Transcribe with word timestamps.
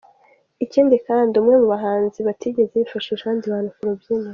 Ikindi 0.65 0.95
ndi 1.27 1.37
umwe 1.41 1.55
mu 1.61 1.67
bahanzi 1.73 2.19
batigeze 2.27 2.73
bifashisha 2.81 3.23
abandi 3.25 3.45
bantu 3.53 3.71
ku 3.75 3.81
rubyiniro”. 3.89 4.29